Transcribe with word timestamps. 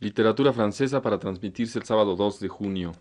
Literatura 0.00 0.54
francesa 0.54 1.02
para 1.02 1.18
transmitirse 1.18 1.78
el 1.78 1.84
sábado 1.84 2.16
2 2.16 2.40
de 2.40 2.48
junio. 2.48 2.92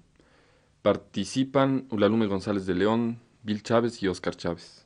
Participan 0.81 1.87
Ulalume 1.91 2.27
González 2.27 2.65
de 2.65 2.75
León, 2.75 3.21
Bill 3.41 3.63
Chávez 3.63 4.03
y 4.03 4.09
Oscar 4.09 4.35
Chávez. 4.35 4.85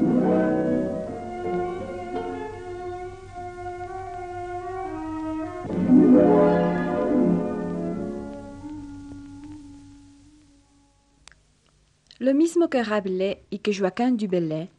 Que 12.69 12.83
Rabelais 12.83 13.39
y 13.49 13.59
que 13.59 13.73
Joaquin 13.73 14.17
du 14.17 14.27
Bellay, 14.27 14.69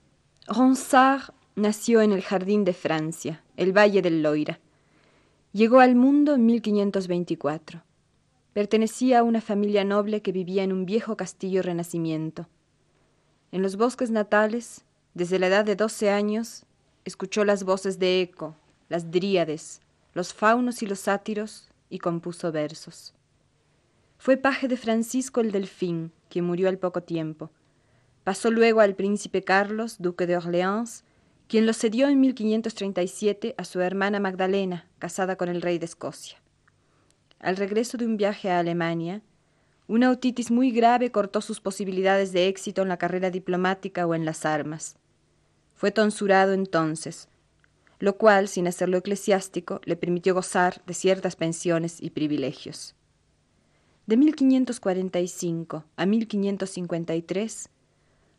Ronsard 0.46 1.32
nació 1.54 2.00
en 2.00 2.12
el 2.12 2.22
jardín 2.22 2.64
de 2.64 2.72
Francia, 2.72 3.42
el 3.56 3.76
Valle 3.76 4.02
del 4.02 4.22
Loira. 4.22 4.58
Llegó 5.52 5.80
al 5.80 5.94
mundo 5.94 6.34
en 6.34 6.46
1524. 6.46 7.82
Pertenecía 8.52 9.20
a 9.20 9.22
una 9.22 9.40
familia 9.40 9.84
noble 9.84 10.22
que 10.22 10.32
vivía 10.32 10.62
en 10.62 10.72
un 10.72 10.86
viejo 10.86 11.16
castillo 11.16 11.62
renacimiento. 11.62 12.48
En 13.50 13.62
los 13.62 13.76
bosques 13.76 14.10
natales, 14.10 14.84
desde 15.14 15.38
la 15.38 15.48
edad 15.48 15.64
de 15.64 15.76
doce 15.76 16.10
años, 16.10 16.64
escuchó 17.04 17.44
las 17.44 17.64
voces 17.64 17.98
de 17.98 18.22
Eco, 18.22 18.56
las 18.88 19.10
dríades, 19.10 19.80
los 20.14 20.32
faunos 20.32 20.82
y 20.82 20.86
los 20.86 21.00
sátiros, 21.00 21.68
y 21.88 21.98
compuso 21.98 22.50
versos. 22.52 23.12
Fue 24.16 24.38
paje 24.38 24.68
de 24.68 24.78
Francisco 24.78 25.40
el 25.40 25.52
Delfín, 25.52 26.12
que 26.30 26.40
murió 26.40 26.68
al 26.68 26.78
poco 26.78 27.02
tiempo. 27.02 27.50
Pasó 28.24 28.50
luego 28.50 28.80
al 28.80 28.94
príncipe 28.94 29.42
Carlos, 29.42 29.96
duque 29.98 30.26
de 30.26 30.36
Orleans, 30.36 31.04
quien 31.48 31.66
lo 31.66 31.72
cedió 31.72 32.08
en 32.08 32.20
1537 32.20 33.54
a 33.58 33.64
su 33.64 33.80
hermana 33.80 34.20
Magdalena, 34.20 34.88
casada 34.98 35.36
con 35.36 35.48
el 35.48 35.60
rey 35.60 35.78
de 35.78 35.86
Escocia. 35.86 36.40
Al 37.40 37.56
regreso 37.56 37.98
de 37.98 38.06
un 38.06 38.16
viaje 38.16 38.50
a 38.50 38.60
Alemania, 38.60 39.22
una 39.88 40.10
otitis 40.10 40.50
muy 40.50 40.70
grave 40.70 41.10
cortó 41.10 41.40
sus 41.40 41.60
posibilidades 41.60 42.32
de 42.32 42.46
éxito 42.46 42.82
en 42.82 42.88
la 42.88 42.96
carrera 42.96 43.30
diplomática 43.30 44.06
o 44.06 44.14
en 44.14 44.24
las 44.24 44.46
armas. 44.46 44.96
Fue 45.74 45.90
tonsurado 45.90 46.52
entonces, 46.52 47.28
lo 47.98 48.16
cual, 48.16 48.46
sin 48.46 48.68
hacerlo 48.68 48.98
eclesiástico, 48.98 49.80
le 49.84 49.96
permitió 49.96 50.34
gozar 50.34 50.82
de 50.86 50.94
ciertas 50.94 51.34
pensiones 51.34 52.00
y 52.00 52.10
privilegios. 52.10 52.94
De 54.06 54.16
1545 54.16 55.84
a 55.96 56.06
1553, 56.06 57.68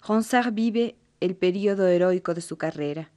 Ronsard 0.06 0.54
vive 0.54 0.96
el 1.22 1.36
período 1.36 1.88
heroico 1.88 2.34
de 2.34 2.42
su 2.42 2.58
carrera. 2.58 3.10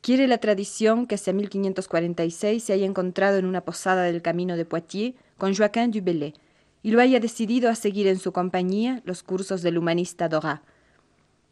Quiere 0.00 0.28
la 0.28 0.38
tradición 0.38 1.06
que 1.06 1.16
hacia 1.16 1.32
1546 1.32 2.62
se 2.62 2.72
haya 2.72 2.86
encontrado 2.86 3.38
en 3.38 3.46
una 3.46 3.62
posada 3.62 4.04
del 4.04 4.22
camino 4.22 4.56
de 4.56 4.64
Poitiers 4.64 5.16
con 5.38 5.54
Joaquin 5.54 5.90
du 5.90 6.00
Bellay 6.02 6.34
y 6.84 6.92
lo 6.92 7.00
haya 7.00 7.18
decidido 7.18 7.68
a 7.68 7.74
seguir 7.74 8.06
en 8.06 8.18
su 8.18 8.32
compañía 8.32 9.02
los 9.04 9.24
cursos 9.24 9.62
del 9.62 9.78
humanista 9.78 10.28
Dorat. 10.28 10.62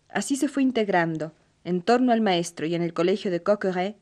Así 0.09 0.37
se 0.37 0.49
fue 0.49 0.63
integrando, 0.63 1.33
en 1.65 1.83
torno 1.83 2.13
al 2.13 2.21
maestro 2.21 2.67
y 2.67 2.75
en 2.77 2.83
el 2.83 2.93
colegio 2.93 3.31
de 3.33 3.43
Coqueret, 3.43 3.97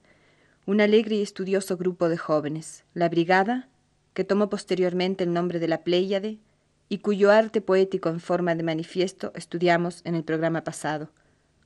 un 0.66 0.82
alegre 0.82 1.16
y 1.16 1.22
estudioso 1.22 1.78
grupo 1.78 2.10
de 2.10 2.18
jóvenes, 2.18 2.84
la 2.92 3.08
Brigada, 3.08 3.68
que 4.12 4.24
tomó 4.24 4.50
posteriormente 4.50 5.24
el 5.24 5.32
nombre 5.32 5.58
de 5.58 5.68
la 5.68 5.82
Pléyade 5.84 6.38
y 6.88 6.98
cuyo 6.98 7.30
arte 7.30 7.60
poético 7.60 8.08
en 8.08 8.20
forma 8.20 8.54
de 8.54 8.62
manifiesto 8.62 9.32
estudiamos 9.34 10.00
en 10.04 10.14
el 10.14 10.24
programa 10.24 10.64
pasado. 10.64 11.10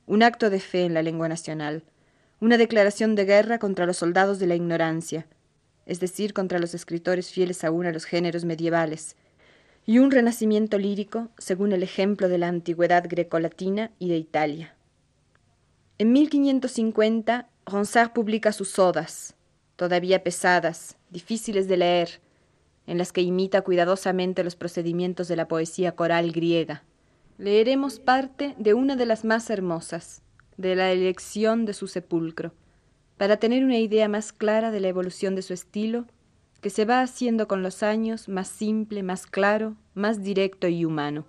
Un 0.05 0.23
acto 0.23 0.49
de 0.49 0.59
fe 0.59 0.83
en 0.83 0.93
la 0.93 1.01
lengua 1.01 1.29
nacional, 1.29 1.83
una 2.39 2.57
declaración 2.57 3.15
de 3.15 3.25
guerra 3.25 3.57
contra 3.57 3.85
los 3.85 3.97
soldados 3.97 4.39
de 4.39 4.47
la 4.47 4.55
ignorancia, 4.55 5.27
es 5.85 5.99
decir, 5.99 6.33
contra 6.33 6.59
los 6.59 6.73
escritores 6.73 7.31
fieles 7.31 7.63
aún 7.63 7.85
a 7.85 7.91
los 7.91 8.05
géneros 8.05 8.45
medievales, 8.45 9.15
y 9.85 9.99
un 9.99 10.11
renacimiento 10.11 10.77
lírico 10.77 11.29
según 11.37 11.71
el 11.73 11.83
ejemplo 11.83 12.29
de 12.29 12.37
la 12.37 12.47
antigüedad 12.47 13.05
grecolatina 13.07 13.91
y 13.99 14.09
de 14.09 14.17
Italia. 14.17 14.75
En 15.97 16.11
1550, 16.11 17.49
Ronsard 17.65 18.11
publica 18.11 18.51
sus 18.51 18.79
odas, 18.79 19.35
todavía 19.75 20.23
pesadas, 20.23 20.97
difíciles 21.09 21.67
de 21.67 21.77
leer, 21.77 22.21
en 22.87 22.97
las 22.97 23.11
que 23.11 23.21
imita 23.21 23.61
cuidadosamente 23.61 24.43
los 24.43 24.55
procedimientos 24.55 25.27
de 25.27 25.35
la 25.35 25.47
poesía 25.47 25.95
coral 25.95 26.31
griega. 26.31 26.83
Leeremos 27.37 27.99
parte 27.99 28.55
de 28.57 28.73
una 28.73 28.95
de 28.95 29.05
las 29.05 29.25
más 29.25 29.49
hermosas, 29.49 30.21
de 30.57 30.75
la 30.75 30.91
elección 30.91 31.65
de 31.65 31.73
su 31.73 31.87
sepulcro, 31.87 32.53
para 33.17 33.37
tener 33.37 33.63
una 33.63 33.77
idea 33.77 34.07
más 34.07 34.33
clara 34.33 34.71
de 34.71 34.79
la 34.79 34.89
evolución 34.89 35.35
de 35.35 35.41
su 35.41 35.53
estilo, 35.53 36.05
que 36.61 36.69
se 36.69 36.85
va 36.85 37.01
haciendo 37.01 37.47
con 37.47 37.63
los 37.63 37.83
años 37.83 38.29
más 38.29 38.47
simple, 38.47 39.03
más 39.03 39.25
claro, 39.25 39.75
más 39.93 40.23
directo 40.23 40.67
y 40.67 40.85
humano. 40.85 41.25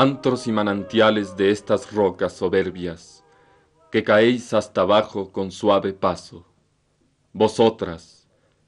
Antros 0.00 0.46
y 0.46 0.52
manantiales 0.52 1.36
de 1.36 1.50
estas 1.50 1.92
rocas 1.92 2.32
soberbias, 2.32 3.22
que 3.92 4.02
caéis 4.02 4.54
hasta 4.54 4.80
abajo 4.80 5.30
con 5.30 5.52
suave 5.52 5.92
paso. 5.92 6.46
Vosotras, 7.34 8.26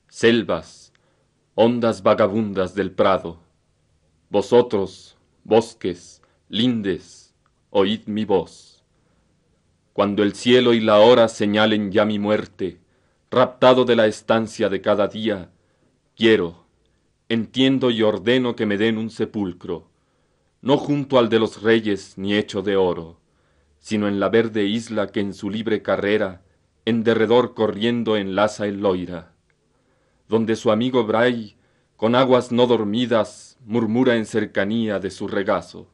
selvas, 0.08 0.92
ondas 1.54 2.02
vagabundas 2.02 2.74
del 2.74 2.90
prado, 2.90 3.40
vosotros, 4.28 5.16
bosques, 5.42 6.20
lindes, 6.50 7.34
oíd 7.70 8.02
mi 8.08 8.26
voz. 8.26 8.84
Cuando 9.94 10.22
el 10.22 10.34
cielo 10.34 10.74
y 10.74 10.80
la 10.80 10.98
hora 10.98 11.28
señalen 11.28 11.92
ya 11.92 12.04
mi 12.04 12.18
muerte, 12.18 12.78
raptado 13.30 13.86
de 13.86 13.96
la 13.96 14.06
estancia 14.06 14.68
de 14.68 14.82
cada 14.82 15.08
día, 15.08 15.50
quiero, 16.14 16.66
entiendo 17.30 17.90
y 17.90 18.02
ordeno 18.02 18.54
que 18.54 18.66
me 18.66 18.76
den 18.76 18.98
un 18.98 19.08
sepulcro, 19.08 19.91
no 20.62 20.78
junto 20.78 21.18
al 21.18 21.28
de 21.28 21.38
los 21.38 21.62
reyes 21.62 22.14
ni 22.16 22.34
hecho 22.34 22.62
de 22.62 22.76
oro, 22.76 23.18
sino 23.78 24.08
en 24.08 24.20
la 24.20 24.28
verde 24.28 24.64
isla 24.64 25.08
que 25.08 25.20
en 25.20 25.34
su 25.34 25.50
libre 25.50 25.82
carrera 25.82 26.42
en 26.84 27.04
derredor 27.04 27.54
corriendo 27.54 28.16
enlaza 28.16 28.66
el 28.66 28.80
Loira, 28.80 29.32
donde 30.28 30.56
su 30.56 30.70
amigo 30.72 31.04
Bray, 31.04 31.56
con 31.96 32.14
aguas 32.14 32.50
no 32.50 32.66
dormidas, 32.66 33.58
murmura 33.64 34.16
en 34.16 34.26
cercanía 34.26 34.98
de 34.98 35.10
su 35.10 35.28
regazo. 35.28 35.88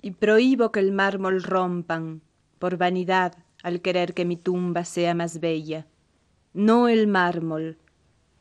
Y 0.00 0.12
prohíbo 0.12 0.70
que 0.70 0.80
el 0.80 0.92
mármol 0.92 1.42
rompan, 1.42 2.22
por 2.58 2.76
vanidad, 2.76 3.34
al 3.62 3.80
querer 3.80 4.14
que 4.14 4.24
mi 4.24 4.36
tumba 4.36 4.84
sea 4.84 5.14
más 5.14 5.40
bella, 5.40 5.86
no 6.52 6.88
el 6.88 7.06
mármol, 7.06 7.78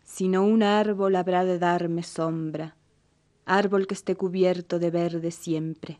sino 0.03 0.43
un 0.43 0.63
árbol 0.63 1.15
habrá 1.15 1.45
de 1.45 1.57
darme 1.57 2.03
sombra, 2.03 2.75
árbol 3.57 3.85
que 3.85 3.93
esté 3.93 4.15
cubierto 4.15 4.79
de 4.79 4.91
verde 4.91 5.31
siempre. 5.31 5.99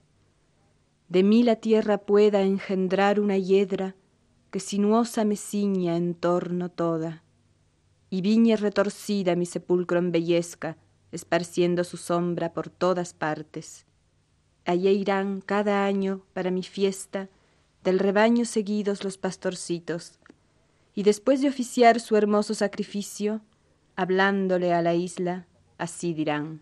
De 1.09 1.24
mí 1.24 1.44
la 1.44 1.57
tierra 1.57 1.98
pueda 1.98 2.42
engendrar 2.42 3.19
una 3.19 3.38
hiedra 3.38 3.95
que 4.51 4.62
sinuosa 4.62 5.25
me 5.25 5.36
ciña 5.36 5.98
en 5.98 6.13
torno 6.13 6.69
toda, 6.69 7.24
y 8.09 8.21
viña 8.21 8.56
retorcida 8.56 9.36
mi 9.36 9.45
sepulcro 9.45 10.00
embellezca, 10.00 10.77
esparciendo 11.12 11.83
su 11.83 11.98
sombra 11.98 12.53
por 12.53 12.69
todas 12.69 13.13
partes. 13.13 13.86
Allí 14.65 14.89
irán 14.89 15.42
cada 15.42 15.86
año 15.86 16.21
para 16.33 16.51
mi 16.51 16.63
fiesta 16.63 17.30
del 17.83 18.00
rebaño 18.00 18.45
seguidos 18.45 19.04
los 19.04 19.18
pastorcitos, 19.18 20.19
y 20.94 21.04
después 21.04 21.42
de 21.42 21.50
oficiar 21.50 22.00
su 22.00 22.15
hermoso 22.15 22.54
sacrificio, 22.54 23.42
hablándole 23.95 24.74
a 24.74 24.81
la 24.81 24.94
isla, 24.94 25.47
así 25.77 26.13
dirán. 26.13 26.62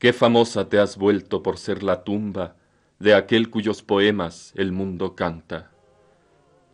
Qué 0.00 0.14
famosa 0.14 0.66
te 0.66 0.78
has 0.78 0.96
vuelto 0.96 1.42
por 1.42 1.58
ser 1.58 1.82
la 1.82 2.04
tumba 2.04 2.56
de 2.98 3.14
aquel 3.14 3.50
cuyos 3.50 3.82
poemas 3.82 4.54
el 4.56 4.72
mundo 4.72 5.14
canta. 5.14 5.72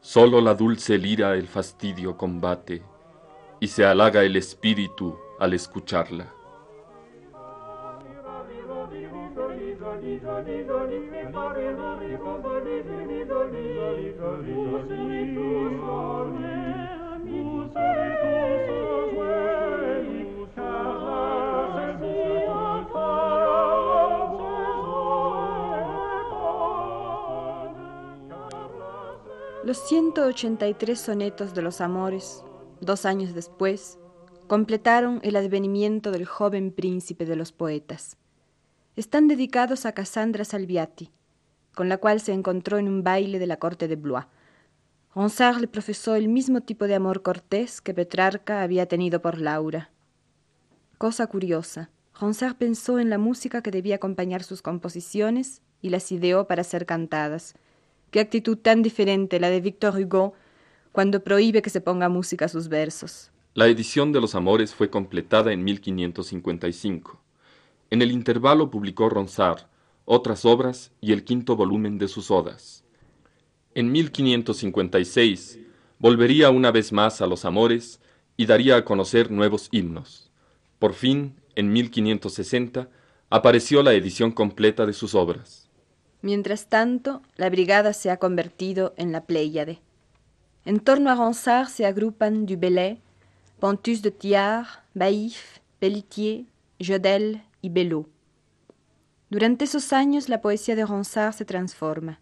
Solo 0.00 0.40
la 0.40 0.54
dulce 0.54 0.96
lira 0.96 1.34
el 1.34 1.48
fastidio 1.48 2.16
combate, 2.16 2.84
y 3.58 3.66
se 3.66 3.84
halaga 3.84 4.22
el 4.22 4.36
espíritu 4.36 5.18
al 5.40 5.54
escucharla. 5.54 6.32
Los 29.66 29.78
183 29.88 30.96
sonetos 30.96 31.52
de 31.52 31.60
los 31.60 31.80
amores, 31.80 32.44
dos 32.80 33.04
años 33.04 33.34
después, 33.34 33.98
completaron 34.46 35.18
el 35.24 35.34
advenimiento 35.34 36.12
del 36.12 36.24
joven 36.24 36.70
príncipe 36.70 37.26
de 37.26 37.34
los 37.34 37.50
poetas. 37.50 38.16
Están 38.94 39.26
dedicados 39.26 39.84
a 39.84 39.90
Cassandra 39.90 40.44
Salviati, 40.44 41.10
con 41.74 41.88
la 41.88 41.96
cual 41.96 42.20
se 42.20 42.32
encontró 42.32 42.78
en 42.78 42.86
un 42.86 43.02
baile 43.02 43.40
de 43.40 43.48
la 43.48 43.56
corte 43.56 43.88
de 43.88 43.96
Blois. 43.96 44.26
Ronsard 45.12 45.58
le 45.58 45.66
profesó 45.66 46.14
el 46.14 46.28
mismo 46.28 46.60
tipo 46.60 46.86
de 46.86 46.94
amor 46.94 47.22
cortés 47.22 47.80
que 47.80 47.92
Petrarca 47.92 48.62
había 48.62 48.86
tenido 48.86 49.20
por 49.20 49.40
Laura. 49.40 49.90
Cosa 50.96 51.26
curiosa, 51.26 51.90
Ronsard 52.20 52.54
pensó 52.54 53.00
en 53.00 53.10
la 53.10 53.18
música 53.18 53.62
que 53.62 53.72
debía 53.72 53.96
acompañar 53.96 54.44
sus 54.44 54.62
composiciones 54.62 55.60
y 55.82 55.88
las 55.88 56.12
ideó 56.12 56.46
para 56.46 56.62
ser 56.62 56.86
cantadas, 56.86 57.56
Qué 58.10 58.20
actitud 58.20 58.58
tan 58.58 58.82
diferente 58.82 59.40
la 59.40 59.50
de 59.50 59.60
Victor 59.60 59.94
Hugo 59.98 60.34
cuando 60.92 61.22
prohíbe 61.22 61.62
que 61.62 61.70
se 61.70 61.80
ponga 61.80 62.08
música 62.08 62.46
a 62.46 62.48
sus 62.48 62.68
versos. 62.68 63.30
La 63.54 63.66
edición 63.66 64.12
de 64.12 64.20
Los 64.20 64.34
Amores 64.34 64.74
fue 64.74 64.90
completada 64.90 65.52
en 65.52 65.64
1555. 65.64 67.20
En 67.90 68.02
el 68.02 68.12
intervalo 68.12 68.70
publicó 68.70 69.08
Ronsard 69.08 69.62
otras 70.06 70.44
obras 70.44 70.92
y 71.00 71.12
el 71.12 71.24
quinto 71.24 71.56
volumen 71.56 71.98
de 71.98 72.08
sus 72.08 72.30
odas. 72.30 72.84
En 73.74 73.92
1556 73.92 75.58
volvería 75.98 76.50
una 76.50 76.70
vez 76.70 76.92
más 76.92 77.20
a 77.20 77.26
los 77.26 77.44
amores 77.44 78.00
y 78.36 78.46
daría 78.46 78.76
a 78.76 78.84
conocer 78.84 79.30
nuevos 79.30 79.68
himnos. 79.72 80.30
Por 80.78 80.94
fin, 80.94 81.34
en 81.56 81.72
1560, 81.72 82.88
apareció 83.30 83.82
la 83.82 83.94
edición 83.94 84.30
completa 84.30 84.86
de 84.86 84.92
sus 84.92 85.14
obras. 85.14 85.65
Mientras 86.26 86.66
tanto, 86.66 87.22
la 87.36 87.48
brigada 87.50 87.92
se 87.92 88.10
ha 88.10 88.16
convertido 88.16 88.94
en 88.96 89.12
la 89.12 89.26
Pléyade. 89.26 89.78
En 90.64 90.80
torno 90.80 91.08
a 91.08 91.14
Ronsard 91.14 91.68
se 91.68 91.86
agrupan 91.86 92.46
Du 92.46 92.58
Bellay, 92.58 93.00
Pontus 93.60 94.02
de 94.02 94.10
Thiard, 94.10 94.66
Baïf, 94.92 95.60
Pelletier, 95.78 96.46
Jodel 96.84 97.44
y 97.62 97.68
Belot. 97.68 98.08
Durante 99.30 99.66
esos 99.66 99.92
años 99.92 100.28
la 100.28 100.40
poesía 100.40 100.74
de 100.74 100.84
Ronsard 100.84 101.32
se 101.32 101.44
transforma. 101.44 102.18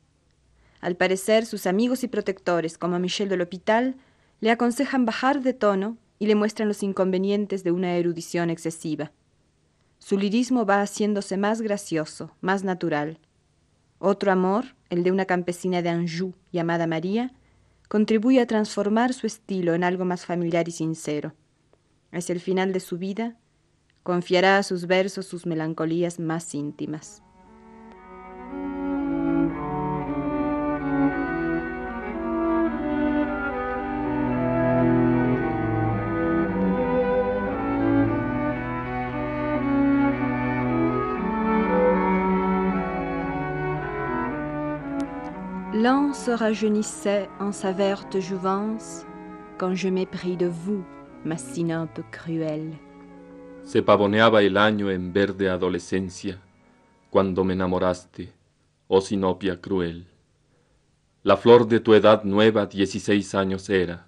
Al 0.83 0.97
parecer, 0.97 1.47
sus 1.47 1.67
amigos 1.67 2.05
y 2.05 2.09
protectores, 2.09 2.77
como 2.77 2.99
Michel 2.99 3.31
de 3.31 3.39
l'Hôpital, 3.39 3.95
le 4.41 4.51
aconsejan 4.51 5.07
bajar 5.07 5.41
de 5.41 5.55
tono 5.55 5.97
y 6.19 6.27
le 6.27 6.35
muestran 6.35 6.69
los 6.69 6.83
inconvenientes 6.83 7.65
de 7.65 7.73
una 7.73 7.95
erudición 7.95 8.51
excesiva. 8.51 9.13
Su 9.99 10.19
lirismo 10.19 10.67
va 10.67 10.83
haciéndose 10.83 11.39
más 11.39 11.63
gracioso, 11.63 12.33
más 12.43 12.65
natural. 12.65 13.19
Otro 13.99 14.33
amor, 14.33 14.75
el 14.91 15.03
de 15.03 15.13
una 15.13 15.25
campesina 15.25 15.83
de 15.83 15.89
Anjou 15.89 16.35
llamada 16.53 16.87
María, 16.87 17.33
contribuye 17.89 18.41
a 18.41 18.47
transformar 18.47 19.13
su 19.13 19.27
estilo 19.27 19.75
en 19.75 19.85
algo 19.85 20.05
más 20.05 20.27
familiar 20.27 20.69
y 20.69 20.73
sincero. 20.73 21.35
Hacia 22.13 22.33
el 22.33 22.41
final 22.41 22.73
de 22.73 22.81
su 22.81 22.99
vida, 22.99 23.37
confiará 24.03 24.59
a 24.59 24.63
sus 24.63 24.87
versos 24.87 25.27
sus 25.27 25.47
melancolías 25.47 26.19
más 26.19 26.55
íntimas. 26.55 27.23
L'an 45.85 46.15
se 46.15 46.31
rajeunissait 46.31 47.29
en 47.39 47.53
sa 47.53 47.71
verte 47.71 48.19
jouvence 48.19 49.05
quand 49.59 49.75
je 49.75 49.91
m'ai 49.91 50.07
pris 50.07 50.35
de 50.35 50.47
vous, 50.47 50.83
ma 51.27 51.37
sinope 51.37 52.01
cruelle. 52.11 52.73
Se 53.65 53.83
pavoneaba 53.83 54.43
el 54.43 54.57
año 54.57 54.91
en 54.91 55.13
verde 55.13 55.51
adolescencia 55.51 56.41
cuando 57.11 57.45
me 57.45 57.53
enamoraste, 57.53 58.33
oh 58.89 59.03
sinopia 59.03 59.61
cruel. 59.61 60.07
La 61.23 61.37
flor 61.37 61.69
de 61.69 61.81
tu 61.81 61.93
edad 61.93 62.25
nueva 62.25 62.65
dieciséis 62.65 63.35
años 63.35 63.69
era, 63.69 64.07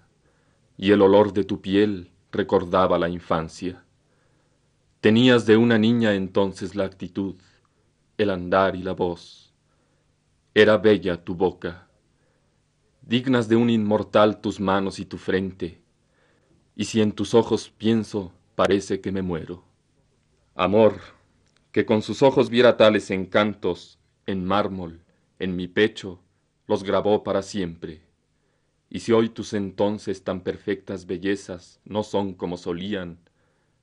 y 0.79 0.93
el 0.93 1.03
olor 1.03 1.35
de 1.35 1.45
tu 1.45 1.61
piel 1.61 2.11
recordaba 2.33 2.99
la 2.99 3.11
infancia. 3.11 3.85
Tenías 5.03 5.45
de 5.45 5.59
una 5.59 5.77
niña 5.77 6.15
entonces 6.15 6.75
la 6.75 6.85
actitud, 6.85 7.35
el 8.17 8.31
andar 8.31 8.77
y 8.77 8.83
la 8.83 8.93
voz 8.93 9.47
era 10.59 10.79
bella 10.79 11.23
tu 11.23 11.35
boca, 11.35 11.87
dignas 13.03 13.47
de 13.47 13.57
un 13.57 13.69
inmortal 13.69 14.41
tus 14.41 14.59
manos 14.59 14.99
y 14.99 15.05
tu 15.05 15.19
frente, 15.19 15.83
y 16.75 16.87
si 16.87 17.03
en 17.03 17.13
tus 17.13 17.35
ojos 17.35 17.69
pienso, 17.77 18.33
parece 18.55 19.03
que 19.03 19.13
me 19.13 19.21
muero. 19.21 19.65
Amor, 20.55 20.99
que 21.73 21.85
con 21.85 22.01
sus 22.01 22.23
ojos 22.23 22.49
viera 22.49 22.79
tales 22.79 23.11
encantos, 23.11 23.99
en 24.25 24.47
mármol, 24.47 25.05
en 25.39 25.57
mi 25.57 25.69
pecho, 25.69 26.23
los 26.67 26.85
grabó 26.85 27.23
para 27.23 27.43
siempre. 27.43 28.01
Y 28.89 29.01
si 29.01 29.13
hoy 29.13 29.29
tus 29.29 29.53
entonces 29.53 30.25
tan 30.25 30.41
perfectas 30.41 31.05
bellezas 31.05 31.83
no 31.85 32.03
son 32.03 32.33
como 32.33 32.57
solían, 32.57 33.19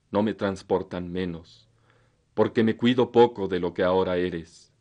no 0.10 0.24
me 0.24 0.34
transportan 0.34 1.12
menos, 1.12 1.70
porque 2.34 2.64
me 2.64 2.78
cuido 2.78 3.12
poco 3.12 3.48
de 3.48 3.60
lo 3.60 3.76
que 3.76 3.84
ahora 3.84 4.18
eres, 4.18 4.74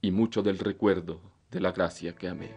y 0.00 0.12
mucho 0.12 0.44
del 0.44 0.60
recuerdo 0.60 1.31
de 1.52 1.60
la 1.60 1.70
gracia 1.70 2.12
que 2.12 2.26
amé. 2.26 2.50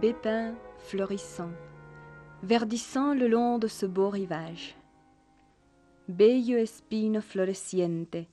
bépin 0.00 0.54
fleurissant, 0.78 1.50
verdissant 2.42 3.12
le 3.12 3.28
long 3.28 3.58
de 3.58 3.68
ce 3.68 3.84
beau 3.84 4.08
rivage 4.08 4.79
bello 6.16 6.58
espino 6.58 7.22
floreciente 7.22 8.28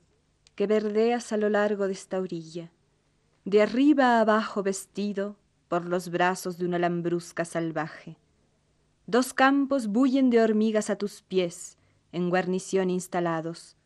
que 0.54 0.66
verdeas 0.66 1.32
a 1.32 1.36
lo 1.36 1.48
largo 1.48 1.86
de 1.86 1.92
esta 1.92 2.18
orilla, 2.18 2.72
de 3.44 3.62
arriba 3.62 4.16
a 4.16 4.20
abajo 4.20 4.62
vestido 4.62 5.36
por 5.68 5.84
los 5.84 6.10
brazos 6.10 6.58
de 6.58 6.64
una 6.64 6.78
lambrusca 6.78 7.44
salvaje. 7.44 8.16
Dos 9.06 9.32
campos 9.32 9.86
bullen 9.86 10.30
de 10.30 10.42
hormigas 10.42 10.90
a 10.90 10.96
tus 10.96 11.22
pies, 11.22 11.78
en 12.10 12.30
guarnición 12.30 12.90
instalados, 12.90 13.76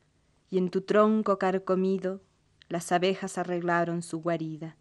y 0.51 0.59
en 0.59 0.71
tu 0.71 0.81
tronco 0.81 1.39
carcomido 1.39 2.21
las 2.69 2.91
abejas 2.93 3.37
arreglaron 3.37 4.03
su 4.03 4.21
guarida. 4.21 4.77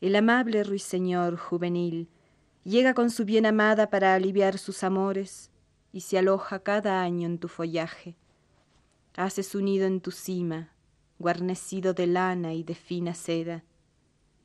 El 0.00 0.16
amable 0.16 0.64
ruiseñor 0.64 1.36
juvenil 1.36 2.08
llega 2.64 2.94
con 2.94 3.10
su 3.10 3.24
bien 3.24 3.46
amada 3.46 3.90
para 3.90 4.14
aliviar 4.14 4.58
sus 4.58 4.82
amores 4.82 5.49
y 5.92 6.00
se 6.00 6.18
aloja 6.18 6.60
cada 6.60 7.02
año 7.02 7.26
en 7.26 7.38
tu 7.38 7.48
follaje. 7.48 8.16
Hace 9.16 9.42
su 9.42 9.60
nido 9.60 9.86
en 9.86 10.00
tu 10.00 10.10
cima, 10.10 10.72
guarnecido 11.18 11.94
de 11.94 12.06
lana 12.06 12.54
y 12.54 12.62
de 12.62 12.74
fina 12.74 13.14
seda. 13.14 13.64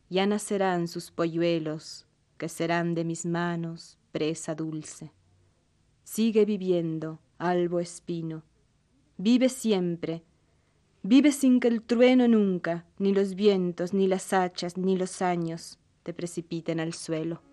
Ya 0.10 0.26
nacerán 0.26 0.88
sus 0.88 1.12
polluelos, 1.12 2.08
que 2.38 2.50
serán 2.50 2.96
de 2.96 3.04
mis 3.04 3.26
manos 3.26 3.98
presa 4.12 4.56
dulce. 4.56 5.12
Sigue 6.04 6.46
viviendo, 6.46 7.20
albo 7.38 7.80
espino. 7.80 8.44
Vive 9.18 9.50
siempre, 9.50 10.24
Vive 11.08 11.32
sin 11.32 11.60
que 11.60 11.68
el 11.68 11.84
trueno 11.84 12.28
nunca, 12.28 12.84
ni 12.98 13.14
los 13.14 13.36
vientos, 13.36 13.94
ni 13.94 14.08
las 14.08 14.34
hachas, 14.34 14.76
ni 14.76 14.98
los 14.98 15.22
años 15.22 15.78
te 16.02 16.16
precipiten 16.16 16.80
al 16.80 16.94
suelo. 16.94 17.44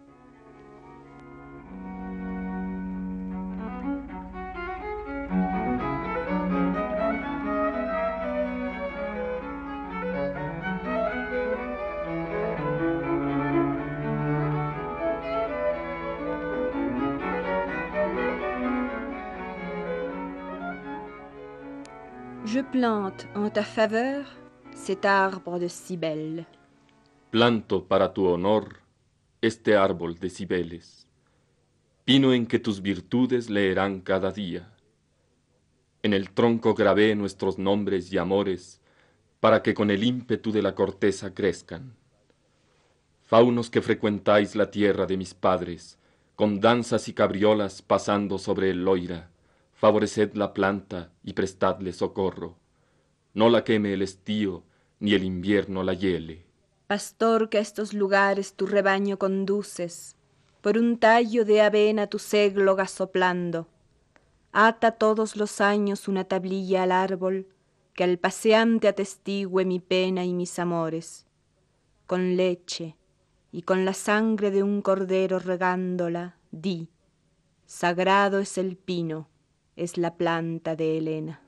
Je 22.53 22.63
plante 22.63 23.27
en 23.35 23.49
ta 23.49 23.65
faveur 23.65 24.27
cet 24.75 25.07
arbre 25.07 25.59
de 25.59 25.71
Cibele. 25.71 26.45
Planto 27.31 27.89
para 27.89 28.13
tu 28.13 28.27
honor 28.27 28.83
este 29.41 29.75
árbol 29.75 30.19
de 30.19 30.29
cibeles, 30.29 31.07
pino 32.05 32.35
en 32.35 32.47
que 32.47 32.59
tus 32.59 32.83
virtudes 32.83 33.49
leerán 33.49 34.03
cada 34.03 34.33
día. 34.33 34.71
En 36.03 36.13
el 36.13 36.29
tronco 36.29 36.75
grabé 36.75 37.15
nuestros 37.15 37.59
nombres 37.59 38.13
y 38.13 38.19
amores, 38.19 38.83
para 39.41 39.63
que 39.63 39.73
con 39.73 39.91
el 39.91 40.05
ímpetu 40.05 40.53
de 40.53 40.61
la 40.61 40.75
corteza 40.75 41.33
crezcan. 41.33 41.97
Faunos 43.23 43.71
que 43.71 43.81
frecuentáis 43.81 44.57
la 44.57 44.71
tierra 44.71 45.07
de 45.07 45.17
mis 45.17 45.33
padres, 45.33 45.99
con 46.37 46.61
danzas 46.61 47.09
y 47.09 47.15
cabriolas 47.15 47.81
pasando 47.81 48.37
sobre 48.37 48.69
el 48.69 48.85
loira, 48.85 49.31
favoreced 49.83 50.35
la 50.35 50.55
planta 50.55 51.11
y 51.25 51.33
prestadle 51.33 51.93
socorro. 51.93 52.57
No 53.35 53.51
la 53.51 53.65
queme 53.65 53.93
el 53.93 54.03
estío, 54.03 54.63
ni 55.01 55.13
el 55.15 55.25
invierno 55.25 55.83
la 55.83 55.93
hiele. 55.93 56.47
Pastor 56.87 57.49
que 57.49 57.59
a 57.59 57.63
estos 57.63 57.93
lugares 57.93 58.55
tu 58.55 58.67
rebaño 58.67 59.19
conduces, 59.19 60.15
por 60.61 60.79
un 60.79 60.99
tallo 61.01 61.45
de 61.45 61.63
avena 61.63 62.07
tu 62.07 62.21
ségloga 62.21 62.87
soplando. 62.87 63.67
Ata 64.53 64.93
todos 64.93 65.35
los 65.35 65.61
años 65.61 66.07
una 66.07 66.23
tablilla 66.27 66.85
al 66.85 66.93
árbol, 66.93 67.49
que 67.93 68.05
al 68.05 68.19
paseante 68.19 68.87
atestigüe 68.87 69.65
mi 69.65 69.81
pena 69.81 70.25
y 70.25 70.33
mis 70.33 70.61
amores. 70.61 71.27
Con 72.07 72.37
leche 72.37 72.97
y 73.51 73.63
con 73.63 73.85
la 73.85 73.95
sangre 73.95 74.53
de 74.53 74.63
un 74.63 74.81
cordero 74.81 75.41
regándola, 75.41 76.37
di, 76.53 76.89
sagrado 77.67 78.39
es 78.39 78.59
el 78.59 78.77
pino, 78.77 79.32
es 79.77 79.97
la 79.99 80.15
planta 80.15 80.77
de 80.77 80.99
Elena. 80.99 81.41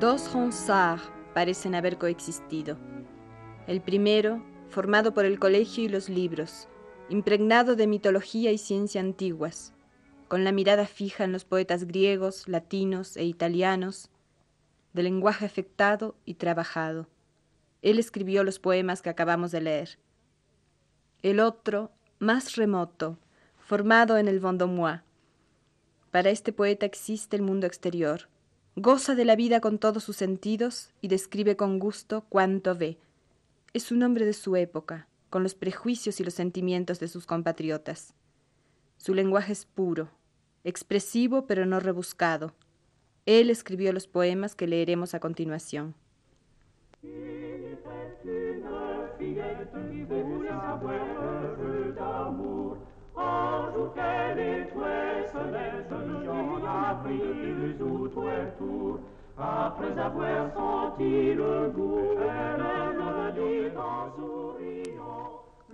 Dos 0.00 0.32
Ronsard 0.32 1.00
parecen 1.34 1.74
haber 1.74 1.98
coexistido. 1.98 2.76
El 3.66 3.80
primero, 3.80 4.40
formado 4.70 5.12
por 5.12 5.24
el 5.24 5.40
colegio 5.40 5.84
y 5.84 5.88
los 5.88 6.08
libros, 6.08 6.68
impregnado 7.08 7.74
de 7.74 7.86
mitología 7.86 8.52
y 8.52 8.58
ciencia 8.58 9.00
antiguas, 9.00 9.72
con 10.28 10.44
la 10.44 10.52
mirada 10.52 10.86
fija 10.86 11.24
en 11.24 11.32
los 11.32 11.44
poetas 11.44 11.84
griegos, 11.84 12.46
latinos 12.48 13.16
e 13.16 13.24
italianos, 13.24 14.10
de 14.92 15.02
lenguaje 15.02 15.46
afectado 15.46 16.16
y 16.24 16.34
trabajado. 16.34 17.08
Él 17.80 17.98
escribió 17.98 18.44
los 18.44 18.58
poemas 18.58 19.00
que 19.00 19.10
acabamos 19.10 19.52
de 19.52 19.60
leer. 19.60 19.98
El 21.22 21.40
otro, 21.40 21.92
más 22.18 22.56
remoto, 22.56 23.18
formado 23.58 24.18
en 24.18 24.28
el 24.28 24.40
Vendomois. 24.40 25.00
Para 26.10 26.30
este 26.30 26.52
poeta 26.52 26.84
existe 26.84 27.36
el 27.36 27.42
mundo 27.42 27.66
exterior. 27.66 28.28
Goza 28.76 29.14
de 29.14 29.24
la 29.24 29.36
vida 29.36 29.60
con 29.60 29.78
todos 29.78 30.04
sus 30.04 30.16
sentidos 30.16 30.90
y 31.00 31.08
describe 31.08 31.56
con 31.56 31.78
gusto 31.78 32.24
cuanto 32.28 32.74
ve. 32.74 32.98
Es 33.72 33.92
un 33.92 34.02
hombre 34.02 34.24
de 34.24 34.32
su 34.32 34.56
época, 34.56 35.08
con 35.30 35.42
los 35.42 35.54
prejuicios 35.54 36.20
y 36.20 36.24
los 36.24 36.34
sentimientos 36.34 37.00
de 37.00 37.08
sus 37.08 37.26
compatriotas. 37.26 38.14
Su 38.96 39.14
lenguaje 39.14 39.52
es 39.52 39.64
puro, 39.64 40.10
expresivo 40.64 41.46
pero 41.46 41.66
no 41.66 41.80
rebuscado. 41.80 42.54
Él 43.26 43.50
escribió 43.50 43.92
los 43.92 44.06
poemas 44.06 44.54
que 44.54 44.66
leeremos 44.66 45.14
a 45.14 45.20
continuación. 45.20 45.94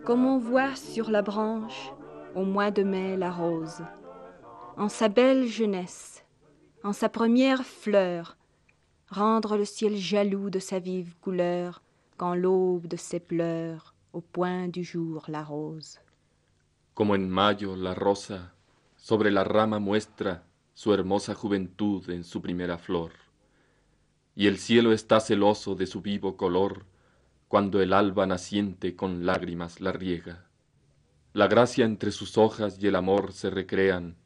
Comme 0.04 0.26
on 0.26 0.38
voit 0.38 0.76
sur 0.76 1.10
la 1.10 1.22
branche, 1.22 1.90
au 2.34 2.44
mois 2.44 2.70
de 2.70 2.82
mai, 2.82 3.16
la 3.16 3.30
rose, 3.32 3.82
en 4.76 4.90
sa 4.90 5.08
belle 5.08 5.46
jeunesse, 5.46 6.26
en 6.82 6.92
sa 6.92 7.08
première 7.08 7.64
fleur, 7.64 8.36
rendre 9.08 9.56
le 9.56 9.64
ciel 9.64 9.96
jaloux 9.96 10.50
de 10.50 10.58
sa 10.58 10.78
vive 10.78 11.14
couleur, 11.22 11.80
quand 12.18 12.34
l'aube 12.34 12.86
de 12.86 12.98
ses 12.98 13.18
pleurs, 13.18 13.94
au 14.12 14.20
point 14.20 14.68
du 14.68 14.84
jour, 14.84 15.24
la 15.28 15.42
rose. 15.42 15.98
Como 16.92 17.14
en 17.14 17.26
mayo 17.26 17.74
la 17.74 17.94
rosa 17.94 18.52
sobre 18.96 19.30
la 19.30 19.42
rama 19.42 19.78
muestra 19.78 20.44
su 20.74 20.92
hermosa 20.92 21.34
juventud 21.34 22.10
en 22.10 22.24
su 22.24 22.42
primera 22.42 22.76
flor, 22.76 23.12
y 24.36 24.48
el 24.48 24.58
cielo 24.58 24.92
está 24.92 25.18
celoso 25.18 25.74
de 25.74 25.86
su 25.86 26.02
vivo 26.02 26.36
color, 26.36 26.84
cuando 27.54 27.80
el 27.80 27.92
alba 27.92 28.26
naciente 28.26 28.96
con 28.96 29.26
lágrimas 29.26 29.80
la 29.80 29.92
riega. 29.92 30.44
La 31.32 31.46
gracia 31.46 31.84
entre 31.84 32.10
sus 32.10 32.36
hojas 32.36 32.78
y 32.80 32.88
el 32.88 32.96
amor 32.96 33.32
se 33.32 33.48
recrean, 33.48 34.16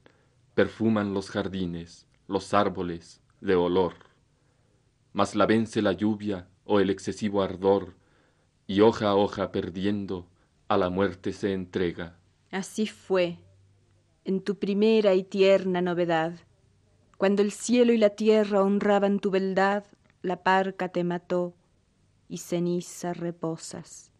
perfuman 0.54 1.12
los 1.12 1.28
jardines, 1.28 2.06
los 2.26 2.54
árboles 2.54 3.20
de 3.42 3.54
olor. 3.54 3.96
Mas 5.12 5.34
la 5.34 5.44
vence 5.44 5.82
la 5.82 5.92
lluvia 5.92 6.48
o 6.64 6.80
el 6.80 6.88
excesivo 6.88 7.42
ardor, 7.42 7.96
y 8.66 8.80
hoja 8.80 9.10
a 9.10 9.14
hoja 9.14 9.52
perdiendo, 9.52 10.26
a 10.66 10.78
la 10.78 10.88
muerte 10.88 11.34
se 11.34 11.52
entrega. 11.52 12.16
Así 12.50 12.86
fue, 12.86 13.40
en 14.24 14.40
tu 14.40 14.58
primera 14.58 15.12
y 15.12 15.22
tierna 15.22 15.82
novedad, 15.82 16.32
cuando 17.18 17.42
el 17.42 17.52
cielo 17.52 17.92
y 17.92 17.98
la 17.98 18.08
tierra 18.08 18.62
honraban 18.62 19.20
tu 19.20 19.30
beldad, 19.30 19.84
la 20.22 20.42
parca 20.42 20.88
te 20.88 21.04
mató, 21.04 21.57
y 22.28 22.38
ceniza 22.38 23.12
reposas. 23.14 24.12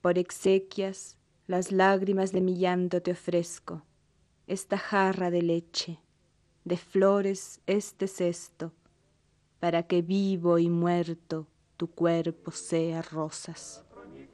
Por 0.00 0.18
exequias 0.18 1.16
las 1.46 1.72
lágrimas 1.72 2.32
de 2.32 2.40
mi 2.40 2.56
llanto 2.56 3.00
te 3.00 3.12
ofrezco, 3.12 3.82
esta 4.46 4.76
jarra 4.76 5.30
de 5.30 5.42
leche, 5.42 5.98
de 6.64 6.76
flores 6.76 7.60
este 7.66 8.06
cesto, 8.06 8.72
para 9.60 9.84
que 9.84 10.02
vivo 10.02 10.58
y 10.58 10.68
muerto 10.68 11.46
tu 11.76 11.88
cuerpo 11.88 12.50
sea 12.50 13.02
rosas. 13.02 13.84
Me 14.12 14.26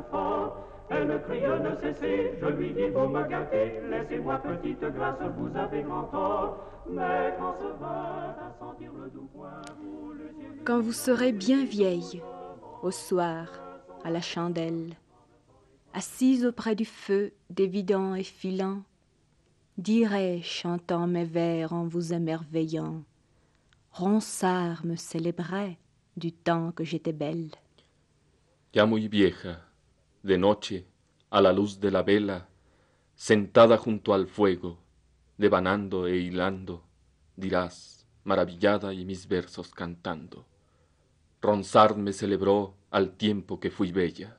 me. 0.00 0.77
Elle 0.90 1.22
crie 1.22 1.42
ne 1.42 1.76
cessez, 1.76 2.32
je 2.40 2.46
lui 2.46 2.72
dis 2.72 2.88
vous 2.88 3.08
me 3.08 3.28
gâtez. 3.28 3.80
Laissez-moi 3.90 4.38
petite 4.38 4.80
grâce, 4.80 5.18
vous 5.36 5.56
avez 5.56 5.82
grand 5.82 6.04
tort. 6.04 6.64
Mais 6.90 7.34
quand 7.38 7.54
se 7.54 7.78
va 7.78 8.36
à 8.40 8.52
sentir 8.58 8.92
le 8.94 9.10
doux 9.10 9.28
point, 9.34 9.60
vous 9.80 10.12
le 10.12 10.30
Quand 10.64 10.80
vous 10.80 10.92
serez 10.92 11.32
bien 11.32 11.64
vieille, 11.64 12.22
au 12.82 12.90
soir, 12.90 13.48
à 14.04 14.10
la 14.10 14.22
chandelle, 14.22 14.94
assise 15.92 16.46
auprès 16.46 16.74
du 16.74 16.86
feu, 16.86 17.32
dévidant 17.50 18.14
et 18.14 18.22
filant, 18.22 18.82
dirais, 19.76 20.40
chantant 20.42 21.06
mes 21.06 21.24
vers 21.24 21.72
en 21.72 21.86
vous 21.86 22.12
émerveillant, 22.14 23.02
Ronsard 23.92 24.86
me 24.86 24.96
célébrait 24.96 25.76
du 26.16 26.32
temps 26.32 26.72
que 26.72 26.84
j'étais 26.84 27.12
belle. 27.12 27.50
Ya 28.74 28.86
muy 28.86 29.08
vieja, 29.08 29.60
de 30.22 30.38
noche, 30.38 30.86
a 31.30 31.40
la 31.40 31.52
luz 31.52 31.80
de 31.80 31.90
la 31.90 32.02
vela, 32.02 32.48
sentada 33.14 33.76
junto 33.76 34.14
al 34.14 34.26
fuego, 34.26 34.78
devanando 35.36 36.06
e 36.06 36.16
hilando, 36.16 36.84
dirás, 37.36 38.06
maravillada 38.24 38.92
y 38.92 39.04
mis 39.04 39.26
versos 39.28 39.74
cantando. 39.74 40.46
Ronsard 41.40 41.96
me 41.96 42.12
celebró 42.12 42.74
al 42.90 43.16
tiempo 43.16 43.60
que 43.60 43.70
fui 43.70 43.92
bella. 43.92 44.38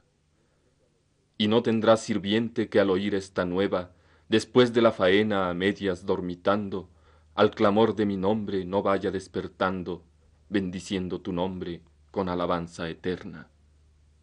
Y 1.37 1.47
no 1.47 1.63
tendrás 1.63 2.01
sirviente 2.01 2.67
que 2.69 2.79
al 2.79 2.89
oír 2.89 3.15
esta 3.15 3.45
nueva, 3.45 3.93
después 4.27 4.73
de 4.73 4.81
la 4.81 4.91
faena 4.91 5.49
a 5.49 5.53
medias 5.53 6.05
dormitando, 6.05 6.89
al 7.35 7.51
clamor 7.51 7.95
de 7.95 8.05
mi 8.05 8.17
nombre 8.17 8.65
no 8.65 8.83
vaya 8.83 9.11
despertando, 9.11 10.03
bendiciendo 10.49 11.21
tu 11.21 11.31
nombre 11.31 11.81
con 12.11 12.27
alabanza 12.27 12.89
eterna. 12.89 13.49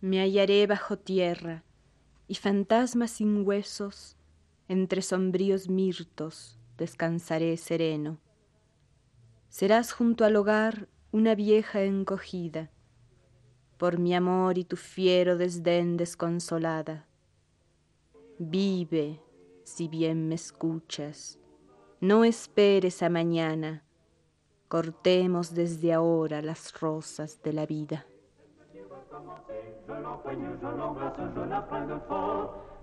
Me 0.00 0.20
hallaré 0.20 0.66
bajo 0.66 0.98
tierra, 0.98 1.64
y 2.28 2.34
fantasmas 2.34 3.12
sin 3.12 3.46
huesos, 3.46 4.16
entre 4.68 5.02
sombríos 5.02 5.68
mirtos, 5.68 6.58
descansaré 6.76 7.56
sereno. 7.56 8.18
Serás 9.48 9.92
junto 9.92 10.24
al 10.24 10.36
hogar 10.36 10.88
una 11.12 11.34
vieja 11.34 11.82
encogida, 11.82 12.70
por 13.78 13.98
mi 13.98 14.14
amor 14.14 14.58
y 14.58 14.64
tu 14.64 14.76
fiero 14.76 15.36
desdén 15.36 15.96
desconsolada. 15.96 17.06
Vive, 18.38 19.20
si 19.64 19.88
bien 19.88 20.28
me 20.28 20.34
escuchas, 20.34 21.38
no 22.00 22.24
esperes 22.24 23.02
a 23.02 23.08
mañana, 23.08 23.84
cortemos 24.68 25.54
desde 25.54 25.92
ahora 25.92 26.42
las 26.42 26.78
rosas 26.78 27.42
de 27.42 27.52
la 27.52 27.66
vida. 27.66 28.06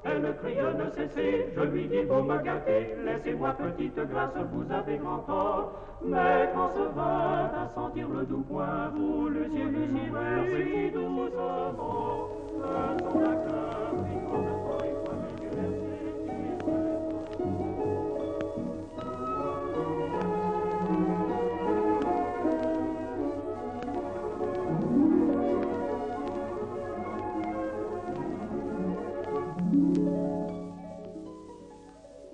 Elle 0.06 0.36
crie 0.36 0.56
ne 0.56 0.90
cesser, 0.90 1.50
je 1.56 1.62
lui 1.62 1.88
dis 1.88 2.04
vous 2.04 2.24
me 2.24 2.38
gâtez, 2.40 2.94
laissez-moi 3.06 3.54
petite 3.54 4.00
grâce, 4.10 4.36
vous 4.52 4.70
avez 4.72 5.00
encore. 5.02 5.72
Mais 6.06 6.50
quand 6.54 6.70
se 6.74 6.80
vint 6.80 7.50
à 7.54 7.70
sentir 7.74 8.10
le 8.10 8.26
doux 8.26 8.42
point, 8.42 8.90
vous 8.90 9.30
le 9.30 9.50
ciel 9.50 9.72
si 9.74 10.92
doucement, 10.92 12.28